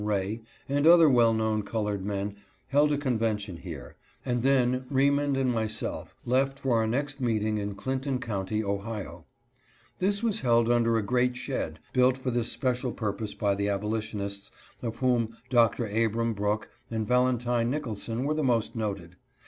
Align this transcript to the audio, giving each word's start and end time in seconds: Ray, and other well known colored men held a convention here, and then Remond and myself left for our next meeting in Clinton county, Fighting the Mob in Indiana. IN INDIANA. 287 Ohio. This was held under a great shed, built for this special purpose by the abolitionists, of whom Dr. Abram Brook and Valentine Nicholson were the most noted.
Ray, 0.03 0.41
and 0.67 0.87
other 0.87 1.07
well 1.07 1.31
known 1.31 1.61
colored 1.61 2.03
men 2.03 2.35
held 2.69 2.91
a 2.91 2.97
convention 2.97 3.57
here, 3.57 3.97
and 4.25 4.41
then 4.41 4.85
Remond 4.89 5.37
and 5.37 5.53
myself 5.53 6.15
left 6.25 6.57
for 6.57 6.77
our 6.77 6.87
next 6.87 7.21
meeting 7.21 7.59
in 7.59 7.75
Clinton 7.75 8.17
county, 8.17 8.63
Fighting 8.63 8.77
the 8.79 8.83
Mob 8.83 8.95
in 8.95 8.97
Indiana. 8.97 8.97
IN 8.97 9.23
INDIANA. 9.27 9.73
287 9.99 9.99
Ohio. 9.99 9.99
This 9.99 10.23
was 10.23 10.39
held 10.39 10.71
under 10.71 10.97
a 10.97 11.05
great 11.05 11.35
shed, 11.35 11.79
built 11.93 12.17
for 12.17 12.31
this 12.31 12.51
special 12.51 12.91
purpose 12.93 13.35
by 13.35 13.53
the 13.53 13.69
abolitionists, 13.69 14.49
of 14.81 14.95
whom 14.97 15.37
Dr. 15.51 15.85
Abram 15.85 16.33
Brook 16.33 16.71
and 16.89 17.07
Valentine 17.07 17.69
Nicholson 17.69 18.23
were 18.23 18.33
the 18.33 18.43
most 18.43 18.75
noted. 18.75 19.17